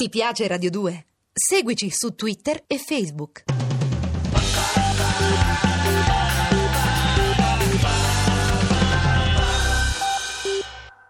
[0.00, 1.06] Ti piace Radio 2?
[1.32, 3.42] Seguici su Twitter e Facebook.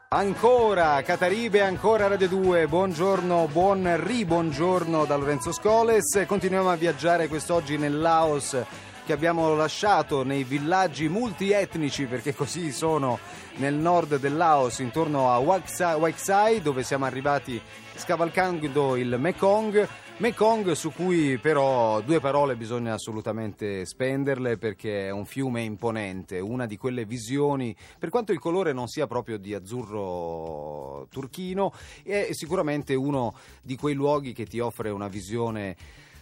[0.09, 6.25] Ancora Cataribe, ancora Radio 2, buongiorno, buon ribongiorno da Lorenzo Scoles.
[6.27, 8.57] Continuiamo a viaggiare quest'oggi nel Laos
[9.05, 13.19] che abbiamo lasciato nei villaggi multietnici, perché così sono
[13.57, 17.59] nel nord del Laos, intorno a Waksai, dove siamo arrivati
[17.99, 19.89] scavalcando il Mekong.
[20.19, 26.67] Mekong su cui però due parole bisogna assolutamente spenderle perché è un fiume imponente, una
[26.67, 31.73] di quelle visioni, per quanto il colore non sia proprio di azzurro turchino,
[32.03, 35.77] è sicuramente uno di quei luoghi che ti offre una visione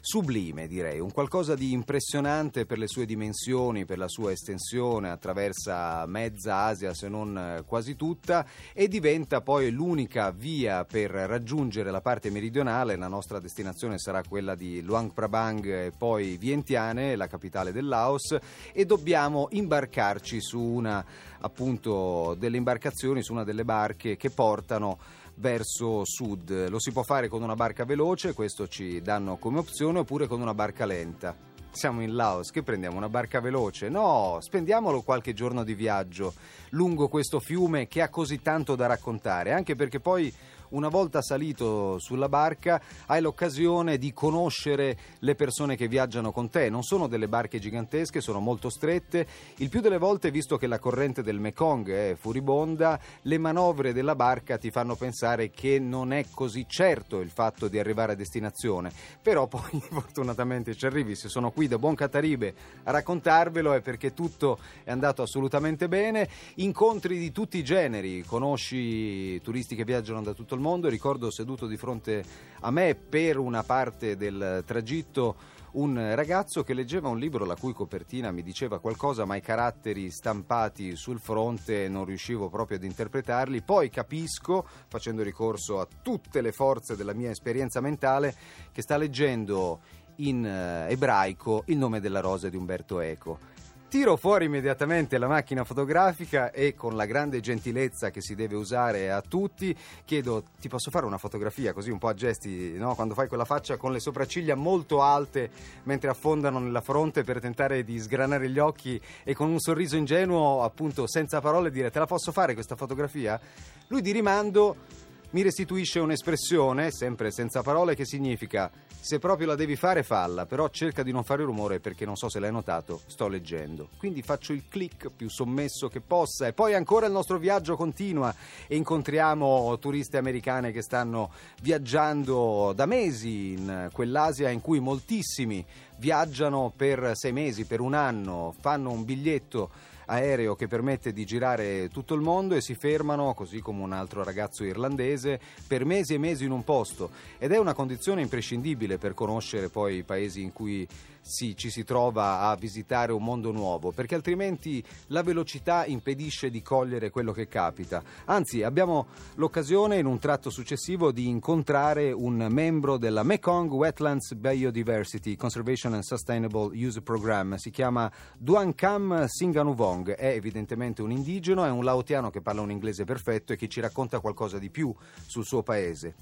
[0.06, 6.06] sublime, direi, un qualcosa di impressionante per le sue dimensioni, per la sua estensione, attraversa
[6.06, 12.00] mezza Asia se non eh, quasi tutta e diventa poi l'unica via per raggiungere la
[12.00, 17.72] parte meridionale, la nostra destinazione sarà quella di Luang Prabang e poi Vientiane, la capitale
[17.72, 18.36] del Laos
[18.72, 21.04] e dobbiamo imbarcarci su una
[21.40, 24.98] appunto delle imbarcazioni, su una delle barche che portano
[25.36, 26.68] verso sud.
[26.68, 30.40] Lo si può fare con una barca veloce, questo ci danno come opzione, oppure con
[30.40, 31.34] una barca lenta.
[31.70, 33.90] Siamo in Laos, che prendiamo una barca veloce?
[33.90, 36.32] No, spendiamolo qualche giorno di viaggio
[36.70, 40.32] lungo questo fiume che ha così tanto da raccontare, anche perché poi
[40.70, 46.68] una volta salito sulla barca hai l'occasione di conoscere le persone che viaggiano con te.
[46.68, 49.26] Non sono delle barche gigantesche, sono molto strette.
[49.56, 54.16] Il più delle volte, visto che la corrente del Mekong è furibonda, le manovre della
[54.16, 58.90] barca ti fanno pensare che non è così certo il fatto di arrivare a destinazione.
[59.22, 61.14] Però poi fortunatamente ci arrivi.
[61.14, 66.28] Se sono qui da buon Cataribe a raccontarvelo è perché tutto è andato assolutamente bene.
[66.56, 70.88] Incontri di tutti i generi, conosci turisti che viaggiano da tutto il mondo.
[70.88, 72.24] Ricordo seduto di fronte
[72.60, 77.74] a me per una parte del tragitto un ragazzo che leggeva un libro la cui
[77.74, 83.62] copertina mi diceva qualcosa, ma i caratteri stampati sul fronte non riuscivo proprio ad interpretarli.
[83.62, 88.34] Poi capisco, facendo ricorso a tutte le forze della mia esperienza mentale,
[88.72, 89.80] che sta leggendo
[90.16, 93.54] in eh, ebraico il nome della rosa di Umberto Eco
[93.88, 99.12] Tiro fuori immediatamente la macchina fotografica e con la grande gentilezza che si deve usare
[99.12, 99.74] a tutti
[100.04, 102.96] chiedo ti posso fare una fotografia così un po' a gesti, no?
[102.96, 105.50] quando fai quella faccia con le sopracciglia molto alte
[105.84, 110.64] mentre affondano nella fronte per tentare di sgranare gli occhi e con un sorriso ingenuo
[110.64, 113.40] appunto senza parole dire te la posso fare questa fotografia?
[113.86, 115.04] Lui di rimando
[115.36, 120.70] mi restituisce un'espressione, sempre senza parole, che significa se proprio la devi fare falla, però
[120.70, 123.90] cerca di non fare rumore perché non so se l'hai notato, sto leggendo.
[123.98, 128.34] Quindi faccio il click più sommesso che possa e poi ancora il nostro viaggio continua
[128.66, 131.30] e incontriamo turiste americane che stanno
[131.60, 135.62] viaggiando da mesi in quell'Asia in cui moltissimi
[135.98, 139.70] viaggiano per sei mesi, per un anno, fanno un biglietto
[140.06, 144.24] aereo che permette di girare tutto il mondo e si fermano, così come un altro
[144.24, 149.14] ragazzo irlandese, per mesi e mesi in un posto ed è una condizione imprescindibile per
[149.14, 150.86] conoscere poi i paesi in cui
[151.26, 156.62] sì, ci si trova a visitare un mondo nuovo, perché altrimenti la velocità impedisce di
[156.62, 158.00] cogliere quello che capita.
[158.26, 165.34] Anzi, abbiamo l'occasione in un tratto successivo di incontrare un membro della Mekong Wetlands Biodiversity
[165.34, 167.56] Conservation and Sustainable Use Program.
[167.56, 172.70] Si chiama Duan Kam Singanuvong, è evidentemente un indigeno, è un laotiano che parla un
[172.70, 174.94] inglese perfetto e che ci racconta qualcosa di più
[175.26, 176.14] sul suo paese.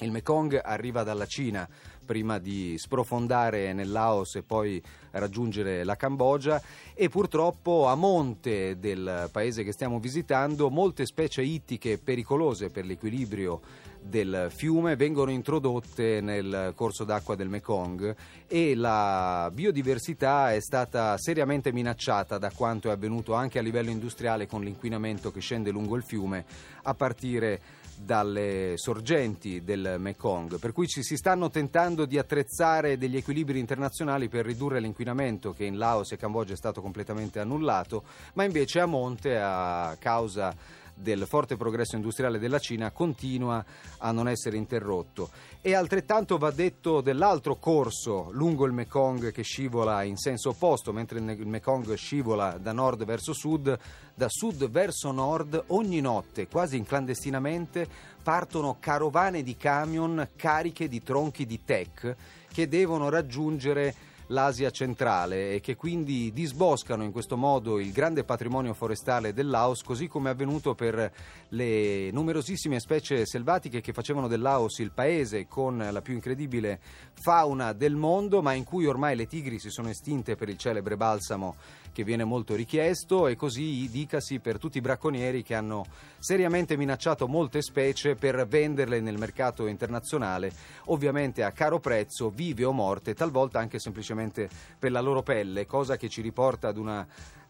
[0.00, 1.68] Il Mekong arriva dalla Cina
[2.04, 4.82] prima di sprofondare nel Laos e poi
[5.12, 6.60] raggiungere la Cambogia
[6.94, 13.60] e purtroppo a monte del paese che stiamo visitando molte specie ittiche pericolose per l'equilibrio
[14.02, 18.14] del fiume vengono introdotte nel corso d'acqua del Mekong
[18.46, 24.46] e la biodiversità è stata seriamente minacciata da quanto è avvenuto anche a livello industriale
[24.46, 26.44] con l'inquinamento che scende lungo il fiume
[26.82, 27.60] a partire
[28.02, 34.28] dalle sorgenti del Mekong, per cui ci si stanno tentando di attrezzare degli equilibri internazionali
[34.28, 38.04] per ridurre l'inquinamento che in Laos e Cambogia è stato completamente annullato,
[38.34, 40.54] ma invece a monte a causa
[41.00, 43.64] del forte progresso industriale della Cina continua
[43.98, 45.30] a non essere interrotto.
[45.60, 51.18] E altrettanto va detto dell'altro corso lungo il Mekong che scivola in senso opposto, mentre
[51.18, 53.78] il Mekong scivola da nord verso sud,
[54.14, 57.88] da sud verso nord ogni notte, quasi in clandestinamente,
[58.22, 62.16] partono carovane di camion cariche di tronchi di tech
[62.52, 68.74] che devono raggiungere l'Asia centrale e che quindi disboscano in questo modo il grande patrimonio
[68.74, 71.12] forestale del Laos, così come è avvenuto per
[71.48, 76.80] le numerosissime specie selvatiche che facevano del Laos il paese con la più incredibile
[77.12, 80.96] fauna del mondo, ma in cui ormai le tigri si sono estinte per il celebre
[80.96, 81.56] balsamo
[81.92, 85.84] che viene molto richiesto e così dicasi per tutti i bracconieri che hanno
[86.18, 90.52] seriamente minacciato molte specie per venderle nel mercato internazionale,
[90.86, 94.48] ovviamente a caro prezzo, vive o morte, talvolta anche semplicemente
[94.78, 97.06] per la loro pelle, cosa che ci riporta ad una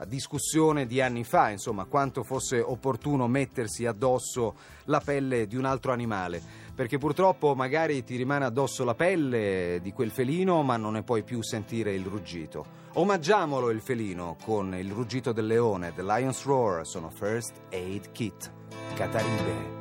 [0.06, 4.54] discussione di anni fa, insomma, quanto fosse opportuno mettersi addosso
[4.84, 9.92] la pelle di un altro animale perché purtroppo magari ti rimane addosso la pelle di
[9.92, 12.64] quel felino ma non ne puoi più sentire il ruggito.
[12.94, 18.50] Omaggiamolo il felino con il ruggito del leone, The Lion's Roar, sono First Aid Kit.
[18.94, 19.78] Cataribe.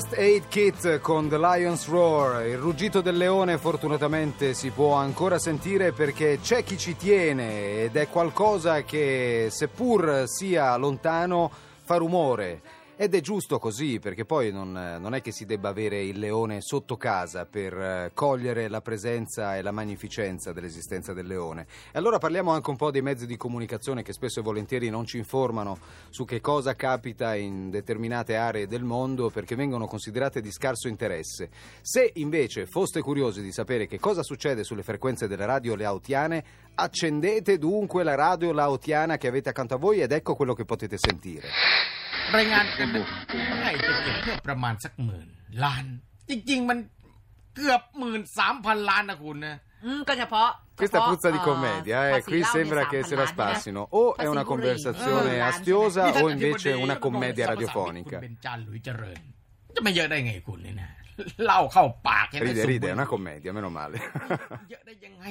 [0.00, 2.46] First Aid Kit con The Lion's Roar.
[2.46, 7.96] Il ruggito del leone fortunatamente si può ancora sentire perché c'è chi ci tiene ed
[7.96, 11.50] è qualcosa che seppur sia lontano
[11.82, 12.62] fa rumore
[13.00, 16.60] ed è giusto così, perché poi non, non, è che si debba avere il leone
[16.60, 21.66] sotto casa per eh, cogliere la presenza e la magnificenza dell'esistenza del leone.
[21.92, 25.06] E allora parliamo anche un po' dei mezzi di comunicazione che spesso e volentieri non
[25.06, 25.78] ci informano
[26.10, 31.48] su che cosa capita in determinate aree del mondo perché vengono considerate di scarso interesse.
[31.80, 36.44] Se invece foste curiosi di sapere che cosa succede sulle frequenze delle radio laotiane,
[36.74, 40.98] accendete dunque la radio laotiana che avete accanto a voi ed ecco quello che potete
[40.98, 41.48] sentire.
[42.36, 43.06] รายงานกันนะ
[43.62, 45.28] ให้จะเก็บเพื่อประมาณสักหมื่น
[45.64, 45.84] ล้าน
[46.30, 46.78] จริง ๆ มัน
[47.56, 50.44] เกือบหมื่นสามพันล้านนะคุณนะ Mm, che cepò,
[50.74, 52.22] Questa cepò, puzza di uh, commedia, eh.
[52.22, 53.86] qui Passi sembra Laudi che se la sa parlare, spassino.
[53.92, 55.40] O è una Passi conversazione Burini.
[55.40, 58.18] astiosa Eh, o invece una commedia คุณ radiofonica.
[58.20, 59.20] เบญจาหลุยเจริญ
[59.74, 60.90] จะไม่เยอะได้ไงคุณเนี่ยนะ
[61.44, 63.98] เล่าเข้าปากแค่นั้น Ride, สม ride, บู è รณ์ una commedia, meno male.
[64.70, 65.24] เยอะได้ยังไง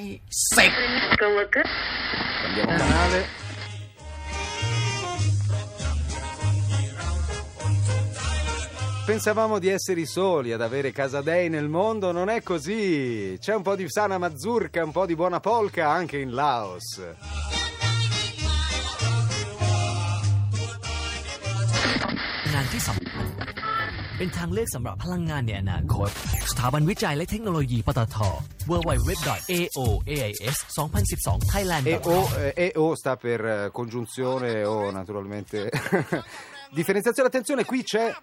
[0.50, 0.72] เสร็จ
[2.42, 3.20] Cambiamo canale.
[9.09, 13.37] Pensavamo di essere i soli ad avere Casadei nel mondo, non è così.
[13.39, 17.01] C'è un po' di sana mazurka, un po' di buona polka anche in Laos.
[22.53, 23.25] งานที่สำคัญ
[24.17, 26.09] เป็นทางเลือกสำหรับพลังงานในอนาคต
[26.51, 28.17] สถาบันวิจัยและเทคโนโลยีปตท
[28.69, 35.57] www.aoais 2012 Thailand EO, eh, EO sta per eh, congiunzione o naturalmente
[36.79, 37.29] differenziazione.
[37.29, 38.13] Attenzione, qui c'è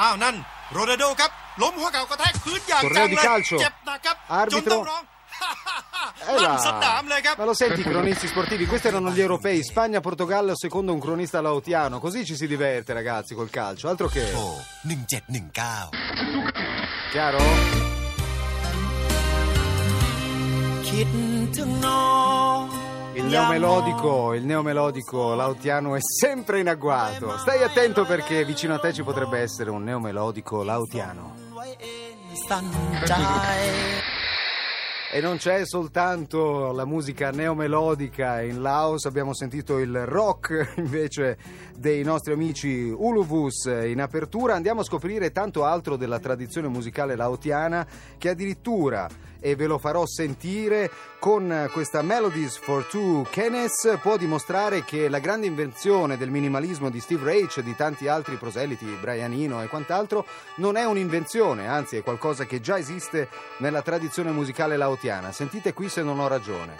[0.00, 0.34] อ้าวนั่น
[0.72, 1.30] โรนัลโดครับ
[1.62, 5.04] ล้มหัวเข่ากระแทกพื้นอย่าง Torneo จัง di เลย calcio เจ็บนะครับ Arbitro จนต้องร้อง
[6.30, 6.64] Eh ลั่น là.
[6.66, 8.64] สนามเลยครับ Ma lo senti i cronisti sportivi?
[8.72, 11.94] Questi erano gli europei, Spagna, Portogallo secondo un cronista laotiano.
[12.04, 14.24] Così ci si diverte ragazzi col calcio, altro che...
[14.34, 14.46] โอ้
[14.86, 15.76] หนึ่งเจ็ดหนึ่งเก้า
[17.12, 17.46] Chiaro?
[20.88, 21.08] คิด
[21.56, 22.07] ถึงน้อง
[23.13, 27.37] Il neomelodico, il neomelodico lautiano è sempre in agguato.
[27.37, 31.35] Stai attento perché vicino a te ci potrebbe essere un neomelodico lautiano.
[35.11, 41.35] E non c'è soltanto la musica neomelodica in Laos, abbiamo sentito il rock invece
[41.75, 44.53] dei nostri amici Uluvus in apertura.
[44.53, 47.87] Andiamo a scoprire tanto altro della tradizione musicale laotiana
[48.19, 49.07] che addirittura,
[49.39, 55.19] e ve lo farò sentire, con questa Melodies for Two Kenes può dimostrare che la
[55.19, 59.67] grande invenzione del minimalismo di Steve Reich e di tanti altri proseliti, Brian Eno e
[59.67, 60.25] quant'altro,
[60.57, 64.98] non è un'invenzione, anzi è qualcosa che già esiste nella tradizione musicale laotiana.
[65.31, 66.75] Sentite qui se non ho ragione.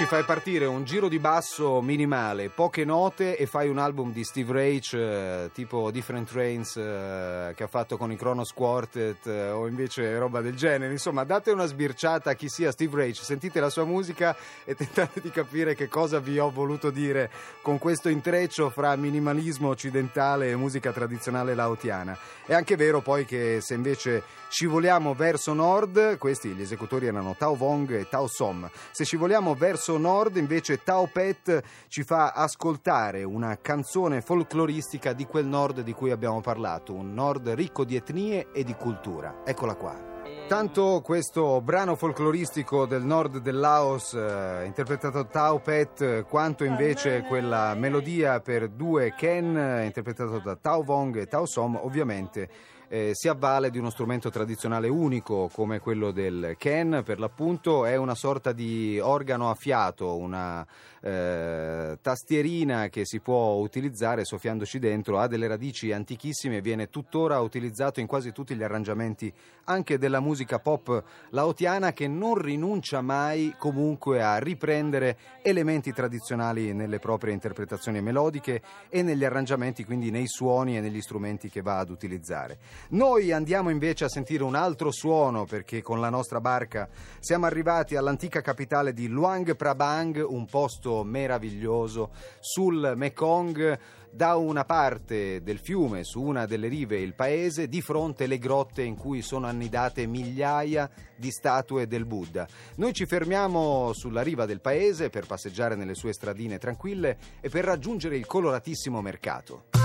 [0.00, 4.24] Ci fai partire un giro di basso minimale, poche note e fai un album di
[4.24, 9.50] Steve Reich eh, tipo Different Trains eh, che ha fatto con i Kronos Quartet eh,
[9.50, 10.90] o invece roba del genere.
[10.90, 15.20] Insomma, date una sbirciata a chi sia Steve Reich, sentite la sua musica e tentate
[15.20, 17.30] di capire che cosa vi ho voluto dire
[17.60, 22.16] con questo intreccio fra minimalismo occidentale e musica tradizionale laotiana.
[22.46, 27.54] È anche vero poi che se invece scivoliamo verso nord, questi gli esecutori erano Tao
[27.54, 33.58] Vong e Tao Som, se scivoliamo verso nord invece Tao Pet ci fa ascoltare una
[33.60, 38.64] canzone folcloristica di quel nord di cui abbiamo parlato, un nord ricco di etnie e
[38.64, 39.42] di cultura.
[39.44, 40.10] Eccola qua.
[40.50, 47.22] Tanto questo brano folcloristico del nord del Laos, eh, interpretato da Tao Pet, quanto invece
[47.22, 52.48] quella melodia per due Ken, eh, interpretato da Tao Vong e Tao Som, ovviamente
[52.92, 57.94] eh, si avvale di uno strumento tradizionale unico come quello del Ken, per l'appunto è
[57.94, 60.66] una sorta di organo a fiato, una
[61.00, 67.38] eh, tastierina che si può utilizzare soffiandoci dentro, ha delle radici antichissime e viene tuttora
[67.38, 69.32] utilizzato in quasi tutti gli arrangiamenti
[69.64, 76.98] anche della musica pop laotiana che non rinuncia mai comunque a riprendere elementi tradizionali nelle
[76.98, 81.90] proprie interpretazioni melodiche e negli arrangiamenti, quindi nei suoni e negli strumenti che va ad
[81.90, 82.58] utilizzare.
[82.88, 86.88] Noi andiamo invece a sentire un altro suono perché con la nostra barca
[87.20, 92.10] siamo arrivati all'antica capitale di Luang Prabang, un posto meraviglioso
[92.40, 93.78] sul Mekong
[94.10, 98.82] da una parte del fiume, su una delle rive, il paese, di fronte le grotte
[98.82, 102.46] in cui sono annidate migliaia di statue del Buddha.
[102.76, 107.64] Noi ci fermiamo sulla riva del paese per passeggiare nelle sue stradine tranquille e per
[107.64, 109.79] raggiungere il coloratissimo mercato.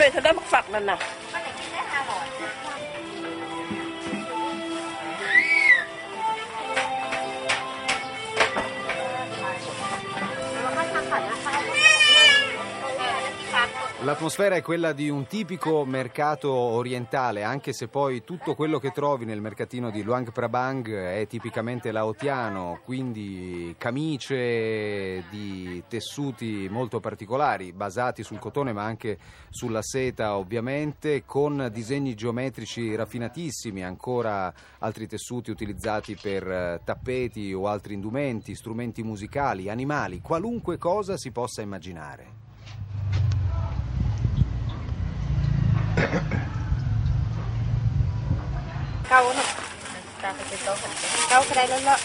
[0.00, 0.98] เลยเธอได้มาฝักนั่นน่ะ
[14.02, 19.26] L'atmosfera è quella di un tipico mercato orientale, anche se poi tutto quello che trovi
[19.26, 28.22] nel mercatino di Luang Prabang è tipicamente laotiano, quindi camicie di tessuti molto particolari, basati
[28.22, 29.18] sul cotone ma anche
[29.50, 37.66] sulla seta ovviamente, con disegni geometrici raffinatissimi, ancora altri tessuti utilizzati per eh, tappeti o
[37.66, 42.48] altri indumenti, strumenti musicali, animali, qualunque cosa si possa immaginare.
[49.08, 49.48] เก้าเนาะ
[50.22, 50.74] ตาเป็นเก้า
[51.28, 51.98] เก้าก็ด้แล่วเนาะ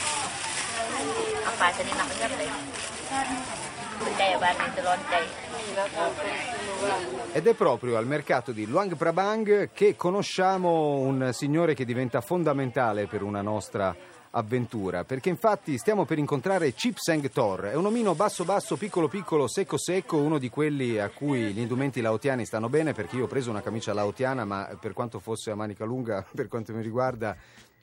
[1.43, 2.49] เอาปลาชนิดนักนไปเยอะเลย
[7.31, 13.07] Ed è proprio al mercato di Luang Prabang che conosciamo un signore che diventa fondamentale
[13.07, 13.95] per una nostra
[14.37, 19.07] avventura, perché infatti stiamo per incontrare Chip Seng Tor, è un omino basso basso, piccolo
[19.07, 23.23] piccolo, secco secco, uno di quelli a cui gli indumenti laotiani stanno bene, perché io
[23.25, 26.81] ho preso una camicia laotiana, ma per quanto fosse a manica lunga, per quanto mi
[26.81, 27.35] riguarda,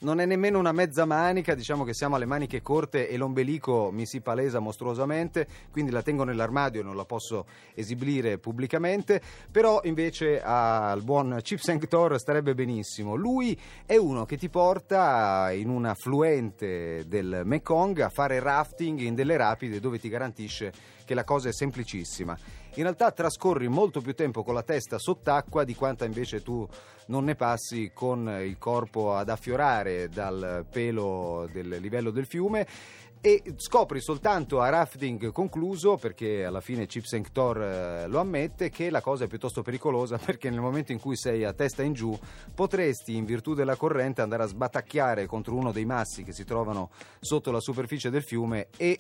[0.03, 4.07] non è nemmeno una mezza manica, diciamo che siamo alle maniche corte e l'ombelico mi
[4.07, 10.43] si palesa mostruosamente, quindi la tengo nell'armadio e non la posso esibire pubblicamente, però invece
[10.43, 13.15] al buon Chip Sanctor starebbe benissimo.
[13.15, 19.15] Lui è uno che ti porta in un affluente del Mekong a fare rafting in
[19.15, 20.73] delle rapide dove ti garantisce
[21.05, 22.37] che la cosa è semplicissima.
[22.77, 26.67] In realtà trascorri molto più tempo con la testa sott'acqua di quanta invece tu
[27.07, 32.67] non ne passi con il corpo ad affiorare dal pelo del livello del fiume.
[33.21, 38.91] E scopri soltanto a rafting concluso, perché alla fine Chip Sanctor eh, lo ammette, che
[38.91, 42.19] la cosa è piuttosto pericolosa perché nel momento in cui sei a testa in giù
[42.55, 46.91] potresti, in virtù della corrente, andare a sbatacchiare contro uno dei massi che si trovano
[47.21, 48.99] sotto la superficie del fiume e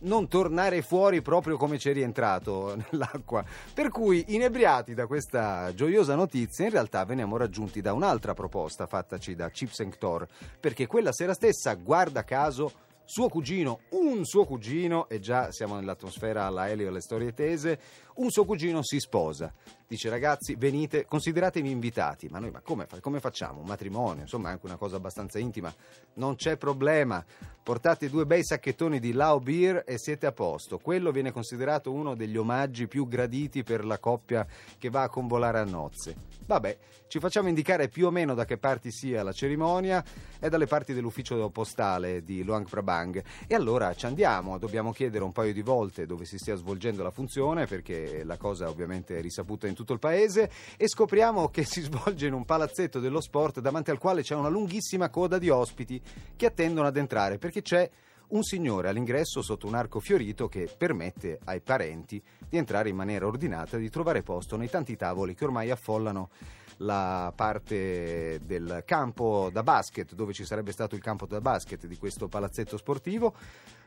[0.00, 3.44] non tornare fuori proprio come c'eri entrato nell'acqua.
[3.72, 9.34] Per cui, inebriati da questa gioiosa notizia, in realtà veniamo raggiunti da un'altra proposta fattaci
[9.34, 10.26] da Chip Sanctor,
[10.60, 12.72] perché quella sera stessa, guarda caso,
[13.04, 17.78] suo cugino, un suo cugino, e già siamo nell'atmosfera alla Elio alle storie tese,
[18.16, 19.52] un suo cugino si sposa.
[19.88, 22.28] Dice ragazzi, venite, consideratemi invitati.
[22.28, 23.60] Ma noi, ma come, come facciamo?
[23.60, 25.72] Un matrimonio, insomma, è anche una cosa abbastanza intima.
[26.14, 27.24] Non c'è problema.
[27.62, 30.78] Portate due bei sacchettoni di Lao Beer e siete a posto.
[30.78, 34.46] Quello viene considerato uno degli omaggi più graditi per la coppia
[34.78, 36.14] che va a convolare a nozze.
[36.46, 40.04] Vabbè, ci facciamo indicare più o meno da che parti sia la cerimonia,
[40.38, 43.22] è dalle parti dell'ufficio postale di Luang Prabang.
[43.48, 47.10] E allora ci andiamo, dobbiamo chiedere un paio di volte dove si stia svolgendo la
[47.10, 51.80] funzione, perché la cosa ovviamente è risaputa in tutto il paese, e scopriamo che si
[51.82, 56.00] svolge in un palazzetto dello sport davanti al quale c'è una lunghissima coda di ospiti
[56.36, 57.88] che attendono ad entrare, perché c'è
[58.28, 63.26] un signore all'ingresso sotto un arco fiorito che permette ai parenti di entrare in maniera
[63.26, 66.30] ordinata e di trovare posto nei tanti tavoli che ormai affollano
[66.78, 71.96] la parte del campo da basket, dove ci sarebbe stato il campo da basket di
[71.96, 73.34] questo palazzetto sportivo.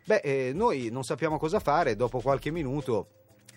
[0.05, 3.07] Beh, eh, noi non sappiamo cosa fare, dopo qualche minuto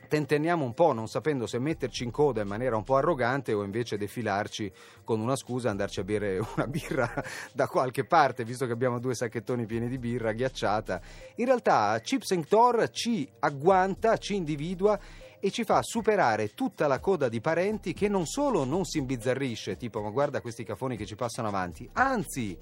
[0.09, 3.63] tentenniamo un po', non sapendo se metterci in coda in maniera un po' arrogante o
[3.63, 4.71] invece defilarci
[5.05, 7.11] con una scusa andarci a bere una birra
[7.53, 11.01] da qualche parte, visto che abbiamo due sacchettoni pieni di birra ghiacciata.
[11.37, 14.99] In realtà Chip Sanctor ci agguanta, ci individua
[15.45, 19.77] e ci fa superare tutta la coda di parenti che non solo non si imbizzarrisce,
[19.77, 22.57] tipo ma guarda questi cafoni che ci passano avanti, anzi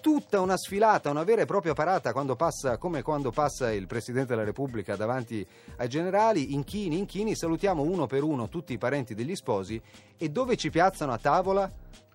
[0.00, 4.28] tutta una sfilata, una vera e propria parata quando passa, come quando passa il Presidente
[4.28, 5.46] della Repubblica davanti
[5.76, 9.80] ai generali, inchini, inchini, salutiamo uno per uno tutti i parenti degli sposi.
[10.16, 11.70] E dove ci piazzano a tavola?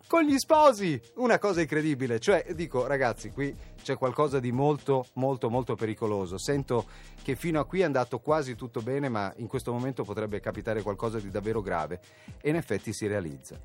[0.09, 0.99] Con gli sposi!
[1.17, 6.85] Una cosa incredibile, cioè dico ragazzi qui c'è qualcosa di molto molto molto pericoloso, sento
[7.21, 10.81] che fino a qui è andato quasi tutto bene ma in questo momento potrebbe capitare
[10.81, 11.99] qualcosa di davvero grave.
[12.41, 13.59] E in effetti si realizza.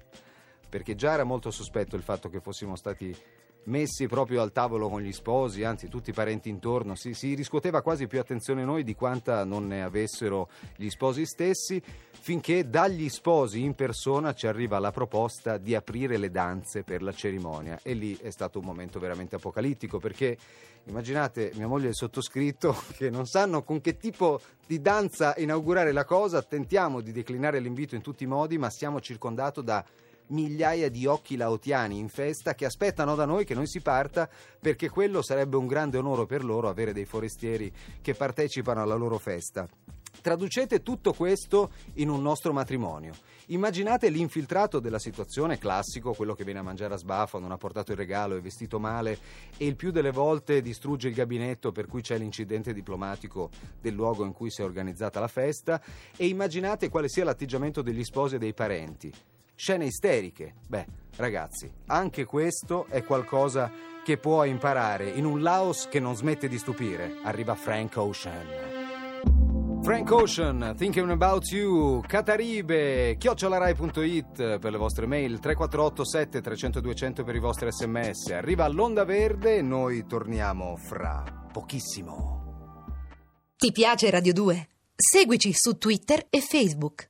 [0.68, 3.16] Perché già era molto sospetto il fatto che fossimo stati
[3.64, 7.83] messi proprio al tavolo con gli sposi, anzi tutti i parenti intorno, si, si, riscuoteva
[7.83, 13.62] quasi più attenzione noi di quanta non ne avessero gli sposi stessi, finché dagli sposi
[13.62, 17.78] in persona ci arriva la proposta di aprire le danze per la cerimonia.
[17.83, 20.37] E lì è stato un momento veramente apocalittico perché
[20.85, 25.92] immaginate mia moglie e il sottoscritto che non sanno con che tipo di danza inaugurare
[25.92, 29.85] la cosa, tentiamo di declinare l'invito in tutti i modi ma siamo circondato da
[30.28, 34.28] migliaia di occhi laotiani in festa che aspettano da noi che noi si parta
[34.61, 39.19] perché quello sarebbe un grande onore per loro avere dei forestieri che partecipano alla loro
[39.19, 39.69] festa.
[40.21, 43.12] Traducete tutto questo in un nostro matrimonio.
[43.47, 47.93] Immaginate l'infiltrato della situazione classico, quello che viene a mangiare a sbaffa, non ha portato
[47.93, 49.19] il regalo, è vestito male
[49.59, 53.50] e il più delle volte distrugge il gabinetto per cui c'è l'incidente diplomatico
[53.81, 55.83] del luogo in cui si è organizzata la festa
[56.16, 59.12] e immaginate quale sia l'atteggiamento degli sposi e dei parenti
[59.54, 60.54] scene isteriche.
[60.68, 63.70] Beh, ragazzi, anche questo è qualcosa
[64.04, 67.16] che puoi imparare in un Laos che non smette di stupire.
[67.23, 68.75] Arriva Frank Ocean.
[69.82, 77.23] Frank Ocean, Thinking About You, Cataribe, chiocciolarai.it per le vostre mail, 348 7 300 200
[77.23, 78.30] per i vostri sms.
[78.30, 82.42] Arriva l'Onda Verde e noi torniamo fra pochissimo.
[83.56, 84.68] Ti piace Radio 2?
[84.94, 87.02] Seguici su Twitter e Facebook.